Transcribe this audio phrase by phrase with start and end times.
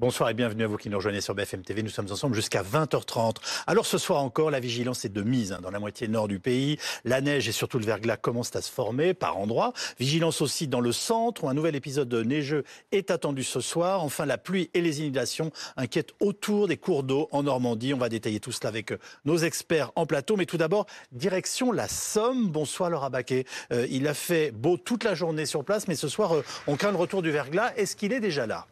[0.00, 1.80] Bonsoir et bienvenue à vous qui nous rejoignez sur BFM TV.
[1.84, 3.36] Nous sommes ensemble jusqu'à 20h30.
[3.68, 6.40] Alors ce soir encore, la vigilance est de mise hein, dans la moitié nord du
[6.40, 6.78] pays.
[7.04, 9.72] La neige et surtout le verglas commencent à se former par endroits.
[10.00, 14.02] Vigilance aussi dans le centre où un nouvel épisode neigeux est attendu ce soir.
[14.02, 17.94] Enfin, la pluie et les inondations inquiètent autour des cours d'eau en Normandie.
[17.94, 20.36] On va détailler tout cela avec euh, nos experts en plateau.
[20.36, 22.48] Mais tout d'abord, direction la Somme.
[22.48, 23.44] Bonsoir Laura Baquet.
[23.72, 26.74] Euh, il a fait beau toute la journée sur place, mais ce soir, euh, on
[26.74, 27.72] craint le retour du verglas.
[27.76, 28.66] Est-ce qu'il est déjà là?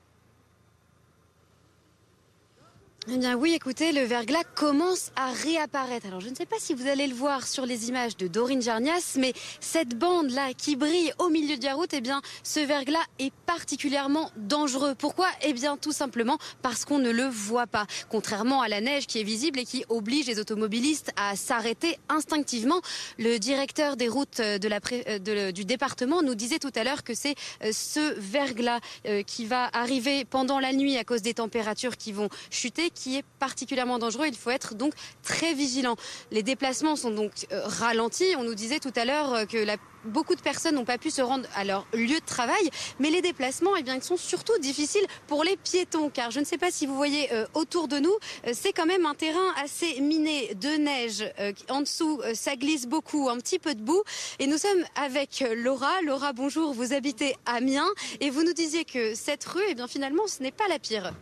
[3.11, 6.07] Eh bien oui, écoutez, le verglas commence à réapparaître.
[6.07, 8.63] Alors je ne sais pas si vous allez le voir sur les images de Dorine
[8.63, 13.05] Jarnias, mais cette bande-là qui brille au milieu de la route, eh bien ce verglas
[13.19, 14.95] est particulièrement dangereux.
[14.97, 15.27] Pourquoi?
[15.43, 17.87] Eh bien tout simplement parce qu'on ne le voit pas.
[18.09, 22.83] Contrairement à la neige qui est visible et qui oblige les automobilistes à s'arrêter instinctivement,
[23.19, 27.35] le directeur des routes euh, du département nous disait tout à l'heure que c'est
[27.65, 32.13] euh, ce verglas euh, qui va arriver pendant la nuit à cause des températures qui
[32.13, 34.27] vont chuter qui est particulièrement dangereux.
[34.27, 35.97] Il faut être donc très vigilant.
[36.31, 38.35] Les déplacements sont donc euh, ralentis.
[38.39, 39.67] On nous disait tout à l'heure euh, que
[40.05, 43.23] beaucoup de personnes n'ont pas pu se rendre à leur lieu de travail, mais les
[43.23, 46.73] déplacements, eh bien, ils sont surtout difficiles pour les piétons, car je ne sais pas
[46.73, 48.15] si vous voyez euh, autour de nous,
[48.53, 51.25] c'est quand même un terrain assez miné de neige.
[51.69, 54.03] en dessous, ça glisse beaucoup, un petit peu de boue,
[54.41, 56.03] et nous sommes avec Laura.
[56.03, 56.73] Laura, bonjour.
[56.75, 57.91] Vous habitez Amiens,
[58.21, 61.13] et vous nous disiez que cette rue, eh bien, finalement, ce n'est pas la pire.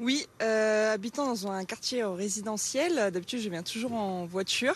[0.00, 4.74] Oui, euh, habitant dans un quartier résidentiel, d'habitude je viens toujours en voiture,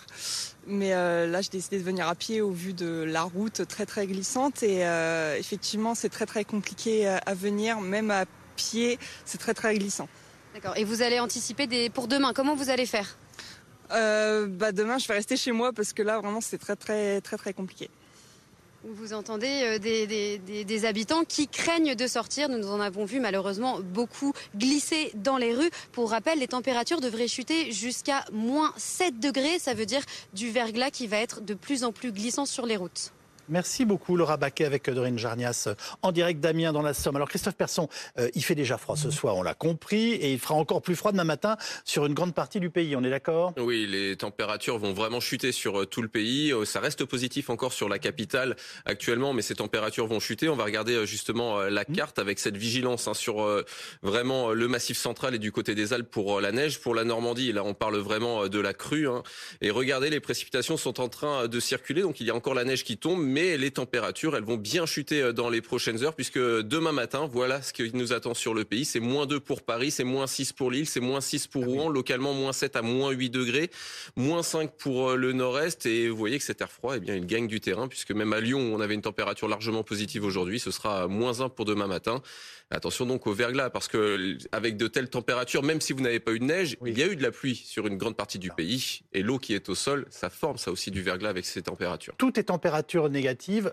[0.66, 3.86] mais euh, là j'ai décidé de venir à pied au vu de la route très
[3.86, 4.62] très glissante.
[4.62, 9.74] Et euh, effectivement c'est très très compliqué à venir, même à pied c'est très très
[9.78, 10.08] glissant.
[10.52, 11.88] D'accord, et vous allez anticiper des...
[11.88, 13.16] pour demain, comment vous allez faire?
[13.88, 17.38] Bah Demain je vais rester chez moi parce que là vraiment c'est très très très
[17.38, 17.88] très compliqué.
[18.86, 22.50] Vous entendez euh, des, habitants qui craignent de sortir.
[22.50, 25.70] Nous en avons vu malheureusement beaucoup glisser dans les rues.
[25.92, 29.58] Pour rappel, les températures devraient chuter jusqu'à moins 7 degrés.
[29.58, 30.02] Ça veut dire
[30.34, 33.13] du verglas qui va être de plus en plus glissant sur les routes.
[33.48, 35.68] Merci beaucoup Laura Baquet avec Dorine Jarnias
[36.00, 37.16] en direct d'Amiens dans la Somme.
[37.16, 37.88] Alors Christophe Persson,
[38.18, 40.96] euh, il fait déjà froid ce soir, on l'a compris, et il fera encore plus
[40.96, 43.52] froid demain matin sur une grande partie du pays, on est d'accord?
[43.58, 46.52] Oui, les températures vont vraiment chuter sur euh, tout le pays.
[46.52, 48.56] Euh, ça reste positif encore sur la capitale
[48.86, 50.48] actuellement, mais ces températures vont chuter.
[50.48, 51.94] On va regarder justement la mmh.
[51.94, 53.46] carte avec cette vigilance hein, sur
[54.02, 56.80] vraiment le massif central et du côté des Alpes pour la neige.
[56.80, 59.08] Pour la Normandie, là on parle vraiment de la crue.
[59.08, 59.22] Hein.
[59.60, 62.64] Et regardez, les précipitations sont en train de circuler, donc il y a encore la
[62.64, 66.14] neige qui tombe mais les températures, elles vont bien chuter euh, dans les prochaines heures,
[66.14, 68.84] puisque demain matin, voilà ce qui nous attend sur le pays.
[68.84, 71.88] C'est moins 2 pour Paris, c'est moins 6 pour Lille, c'est moins 6 pour Rouen,
[71.88, 73.70] localement moins 7 à moins 8 degrés,
[74.14, 75.84] moins 5 pour euh, le nord-est.
[75.84, 78.32] Et vous voyez que cet air froid, eh bien, il gagne du terrain, puisque même
[78.32, 81.64] à Lyon, où on avait une température largement positive aujourd'hui, ce sera moins 1 pour
[81.64, 82.22] demain matin.
[82.70, 86.32] Attention donc au verglas, parce que avec de telles températures, même si vous n'avez pas
[86.32, 88.50] eu de neige, il y a eu de la pluie sur une grande partie du
[88.50, 91.62] pays, et l'eau qui est au sol, ça forme ça aussi du verglas avec ces
[91.62, 92.14] températures.
[92.16, 93.23] Tout est température négative,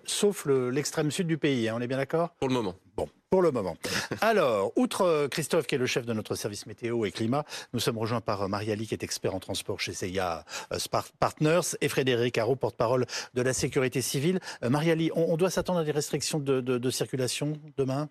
[0.05, 2.29] sauf l'extrême sud du pays, hein, on est bien d'accord?
[2.39, 2.75] Pour le moment.
[2.95, 3.77] Bon, pour le moment.
[4.21, 7.79] Alors, outre euh, Christophe, qui est le chef de notre service météo et climat, nous
[7.79, 10.77] sommes rejoints par euh, Marie-Ali, qui est expert en transport chez CIA euh,
[11.19, 14.39] Partners, et Frédéric Haro, porte-parole de la sécurité civile.
[14.61, 18.09] Marie-Ali, on, doit s'attendre à des restrictions de circulation demain?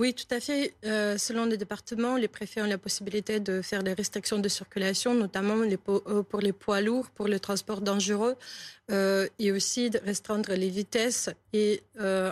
[0.00, 0.74] Oui, tout à fait.
[0.84, 5.14] Euh, selon les départements, les préfets ont la possibilité de faire des restrictions de circulation,
[5.14, 8.34] notamment euh, pour les poids lourds, pour le transport dangereux,
[8.90, 11.82] euh, et aussi de restreindre les vitesses et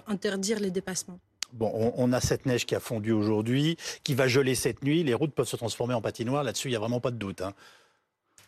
[0.09, 1.21] interdire les dépassements.
[1.53, 5.05] Bon, on, a cette neige qui a fondu aujourd'hui, qui va geler cette nuit.
[5.05, 6.43] Les routes peuvent se transformer en patinoire.
[6.43, 7.43] Là-dessus, il n'y a vraiment pas de doute.
[7.43, 7.53] Hein.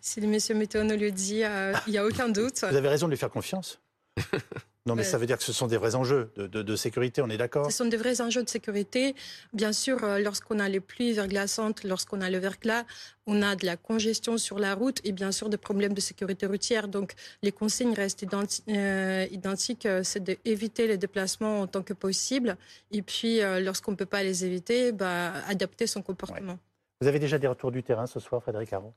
[0.01, 1.43] Si le monsieur météo nous le dit,
[1.87, 2.65] il n'y a aucun doute.
[2.69, 3.79] Vous avez raison de lui faire confiance.
[4.87, 7.39] Non, mais ça veut dire que ce sont des vrais enjeux de, sécurité, on est
[7.39, 9.15] d'accord Ce sont des vrais enjeux de sécurité.
[9.55, 12.84] Bien sûr, euh, lorsqu'on a les pluies verglaçantes, lorsqu'on a le verglas,
[13.27, 16.45] on a de la congestion sur la route et bien sûr des problèmes de sécurité
[16.45, 16.89] routière.
[16.89, 18.27] Donc, les consignes restent
[18.69, 19.87] euh, identiques.
[19.87, 22.59] Euh, c'est d'éviter les déplacements en tant que possible.
[22.91, 26.59] Et puis, lorsqu'on ne peut pas les éviter, bah, adapter son comportement.
[27.01, 28.92] Vous avez déjà des retours du terrain ce soir, Frédéric Aron?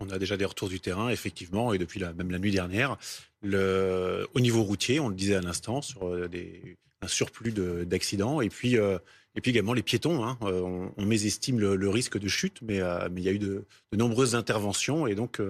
[0.00, 2.96] On a déjà des retours du terrain, effectivement, et depuis la, même la nuit dernière.
[3.42, 8.40] Le, au niveau routier, on le disait à l'instant, sur euh, des, un surplus d'accidents.
[8.40, 8.98] Et puis, euh,
[9.36, 10.24] et puis également les piétons.
[10.24, 10.38] Hein.
[10.42, 12.80] Euh, on, mésestime le, risque de chute, mais,
[13.10, 15.40] mais il y a eu de, de nombreuses interventions et donc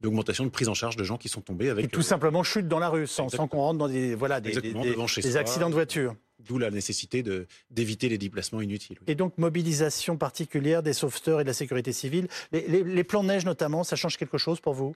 [0.00, 1.90] d'augmentation de prise en charge de gens qui sont tombés avec.
[1.90, 5.36] tout simplement chute dans la rue, sans, sans qu'on rentre dans des, voilà, des, des
[5.36, 6.14] accidents de voiture.
[6.38, 7.24] D'où la nécessité
[7.70, 8.98] d'éviter les déplacements inutiles.
[9.06, 12.28] Et donc, mobilisation particulière des sauveteurs et de la sécurité civile.
[12.52, 14.94] Les, les, plans de neige, notamment, ça change quelque chose pour vous?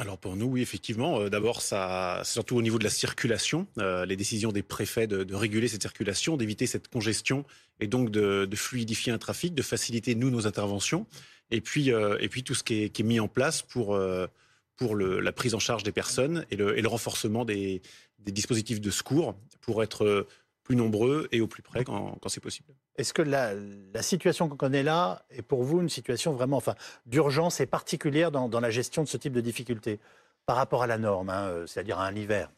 [0.00, 1.20] Alors pour nous, oui, effectivement.
[1.20, 5.34] Euh, d'abord, ça, surtout au niveau de la circulation, euh, les décisions des préfets de,
[5.34, 7.44] réguler cette circulation, d'éviter cette congestion
[7.80, 11.06] et donc de, fluidifier un trafic, de faciliter nous nos interventions.
[11.50, 13.98] Et puis, euh, et puis tout ce qui est, mis en place pour
[14.76, 17.82] pour la prise en charge des personnes et le, renforcement des,
[18.20, 20.28] dispositifs de secours pour être
[20.68, 22.68] plus nombreux et au plus près quand, c'est possible.
[22.96, 23.54] Est-ce que la,
[24.02, 26.74] situation qu'on connaît là est pour vous une situation vraiment enfin,
[27.06, 29.98] d'urgence et particulière dans, la gestion de ce type de difficultés
[30.44, 32.50] par rapport à la norme, hein, euh, c'est-à-dire à un hiver?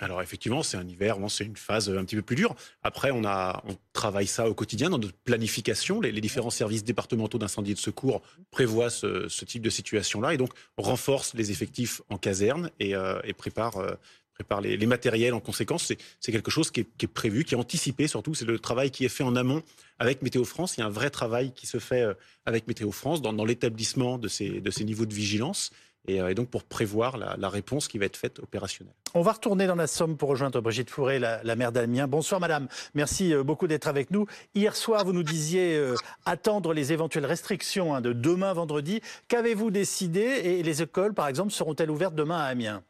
[0.00, 2.54] Alors effectivement, c'est un hiver, c'est une phase un petit peu plus dure.
[2.82, 6.00] Après, on, a, on travaille ça au quotidien dans notre planification.
[6.00, 10.50] Les, différents services départementaux d'incendie et de secours prévoient ce, type de situation-là et donc
[10.76, 13.94] renforcent les effectifs en caserne et, euh, préparent, euh,
[14.36, 15.92] prépare les, matériels en conséquence.
[16.20, 18.34] C'est quelque chose qui est, prévu, qui est anticipé surtout.
[18.34, 19.62] C'est le travail qui est fait en amont
[19.98, 20.76] avec Météo France.
[20.76, 24.18] Il y a un vrai travail qui se fait euh, avec Météo France dans, l'établissement
[24.18, 25.70] de ces, niveaux de vigilance.
[26.10, 28.94] Euh, et, donc pour prévoir la, réponse qui va être faite opérationnelle.
[29.14, 32.06] On va retourner dans la Somme pour rejoindre Brigitte Fourré, la, la maire d'Amiens.
[32.06, 34.26] Bonsoir madame, merci euh, beaucoup d'être avec nous.
[34.54, 35.80] Hier soir, vous nous disiez
[36.26, 39.00] attendre les éventuelles restrictions hein, de demain vendredi.
[39.28, 40.20] Qu'avez-vous décidé?
[40.20, 42.82] Et les écoles, par exemple, seront-elles ouvertes demain à Amiens?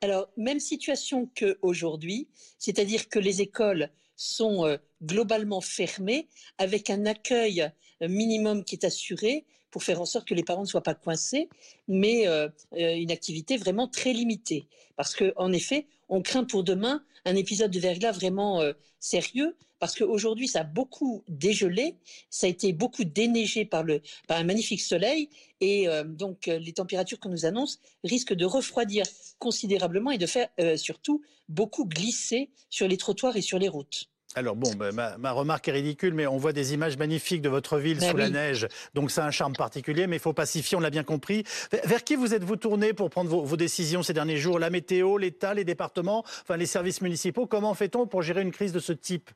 [0.00, 2.28] Alors, même situation qu'aujourd'hui,
[2.58, 6.28] c'est-à-dire que les écoles sont euh, globalement fermées
[6.58, 7.62] avec un accueil
[8.02, 10.94] euh, minimum qui est assuré pour faire en sorte que les parents ne soient pas
[10.94, 11.48] coincés,
[11.86, 14.66] mais euh, une activité vraiment très limitée.
[14.96, 18.62] Parce qu'en effet, on craint pour demain un épisode de verglas vraiment
[19.00, 21.96] sérieux parce qu'aujourd'hui, ça a beaucoup dégelé,
[22.30, 23.84] ça a été beaucoup déneigé par,
[24.28, 25.28] un magnifique soleil,
[25.60, 29.04] et euh, donc euh, les températures qu'on nous annonce risquent de refroidir
[29.38, 34.08] considérablement et de faire euh, surtout beaucoup glisser sur les trottoirs et sur les routes.
[34.34, 37.78] Alors bon, ben, ma, remarque est ridicule, mais on voit des images magnifiques de votre
[37.78, 40.76] ville ben sous la neige, donc ça a un charme particulier, mais il faut pacifier,
[40.76, 41.44] on l'a bien compris.
[41.84, 44.58] Vers qui vous êtes-vous tourné pour prendre vos, vos, décisions ces derniers jours?
[44.58, 48.72] La météo, l'État, les départements, enfin les services municipaux Comment fait-on pour gérer une crise
[48.72, 49.30] de ce type?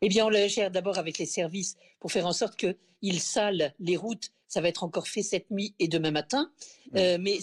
[0.00, 3.74] Eh bien, on le gère d'abord avec les services pour faire en sorte qu'ils salent
[3.78, 4.30] les routes.
[4.48, 6.50] Ça va être encore fait cette nuit et demain matin.
[6.96, 7.38] Euh, mais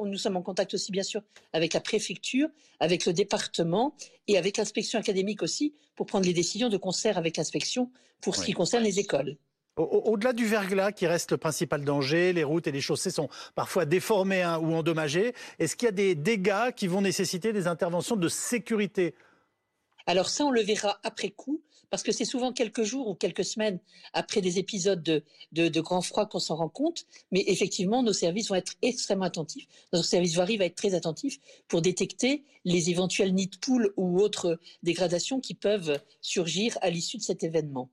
[0.00, 1.22] nous sommes en contact aussi, bien sûr,
[1.52, 2.48] avec la préfecture,
[2.80, 3.94] avec le département
[4.28, 7.90] et avec l'inspection académique aussi pour prendre les décisions de concert avec l'inspection
[8.20, 9.36] pour ce qui concerne les écoles.
[9.76, 13.84] Au-delà du verglas qui reste le principal danger, les routes et les chaussées sont parfois
[13.86, 15.34] déformées hein, ou endommagées.
[15.58, 19.16] Est-ce qu'il y a des dégâts qui vont nécessiter des interventions de sécurité
[20.06, 23.44] alors ça, on le verra après coup, parce que c'est souvent quelques jours ou quelques
[23.44, 23.78] semaines
[24.12, 27.06] après des épisodes de, grand froid qu'on s'en rend compte.
[27.30, 29.66] Mais effectivement, nos services vont être extrêmement attentifs.
[29.92, 34.20] Notre service voirie va être très attentif pour détecter les éventuels nids de poules ou
[34.20, 37.90] autres dégradations qui peuvent surgir à l'issue de cet événement.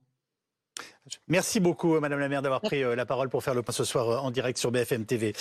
[1.28, 3.84] Merci beaucoup, Madame la maire, d'avoir pris euh, la parole pour faire le point ce
[3.84, 5.34] soir euh, en direct sur BFM TV.